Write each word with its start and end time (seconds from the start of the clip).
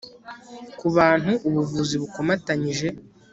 ku 0.79 0.85
bantu 0.97 1.31
ubuvuzi 1.47 1.95
bukomatanyije 2.01 2.87